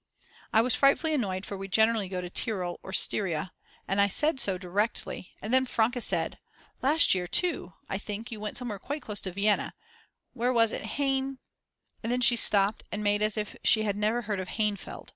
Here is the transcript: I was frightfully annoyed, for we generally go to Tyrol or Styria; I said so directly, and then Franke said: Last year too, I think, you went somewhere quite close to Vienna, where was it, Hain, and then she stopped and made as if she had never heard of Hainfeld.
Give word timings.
I 0.51 0.63
was 0.63 0.73
frightfully 0.73 1.13
annoyed, 1.13 1.45
for 1.45 1.55
we 1.55 1.67
generally 1.67 2.09
go 2.09 2.21
to 2.21 2.29
Tyrol 2.31 2.79
or 2.81 2.91
Styria; 2.91 3.51
I 3.87 4.07
said 4.07 4.39
so 4.39 4.57
directly, 4.57 5.35
and 5.43 5.53
then 5.53 5.67
Franke 5.67 5.99
said: 6.01 6.39
Last 6.81 7.13
year 7.13 7.27
too, 7.27 7.73
I 7.87 7.99
think, 7.99 8.31
you 8.31 8.39
went 8.39 8.57
somewhere 8.57 8.79
quite 8.79 9.03
close 9.03 9.21
to 9.21 9.31
Vienna, 9.31 9.75
where 10.33 10.51
was 10.51 10.71
it, 10.71 10.81
Hain, 10.97 11.37
and 12.01 12.11
then 12.11 12.21
she 12.21 12.35
stopped 12.35 12.81
and 12.91 13.03
made 13.03 13.21
as 13.21 13.37
if 13.37 13.55
she 13.63 13.83
had 13.83 13.95
never 13.95 14.23
heard 14.23 14.39
of 14.39 14.47
Hainfeld. 14.57 15.09